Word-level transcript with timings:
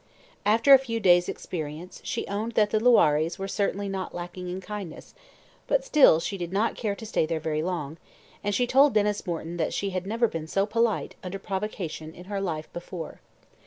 After 0.47 0.73
a 0.73 0.79
few 0.79 0.99
days' 0.99 1.29
experience, 1.29 2.01
she 2.03 2.25
owned 2.25 2.53
that 2.53 2.71
the 2.71 2.79
Loirés 2.79 3.37
were 3.37 3.47
certainly 3.47 3.87
not 3.87 4.15
lacking 4.15 4.49
in 4.49 4.59
kindness, 4.59 5.13
but 5.67 5.85
still 5.85 6.19
she 6.19 6.39
did 6.39 6.51
not 6.51 6.73
care 6.73 6.95
to 6.95 7.05
stay 7.05 7.27
there 7.27 7.39
very 7.39 7.61
long; 7.61 7.97
and 8.43 8.55
she 8.55 8.65
told 8.65 8.95
Denys 8.95 9.27
Morton 9.27 9.57
that 9.57 9.75
she 9.75 9.91
had 9.91 10.07
never 10.07 10.27
been 10.27 10.47
so 10.47 10.65
polite, 10.65 11.13
under 11.21 11.37
provocation, 11.37 12.15
in 12.15 12.23
her 12.23 12.41
life 12.41 12.67
before. 12.73 13.21